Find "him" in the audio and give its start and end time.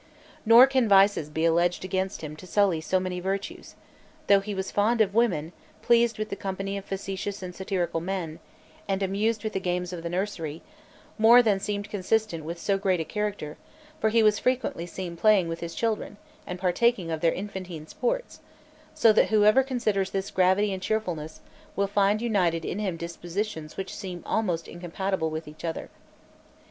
2.23-2.35, 22.79-22.97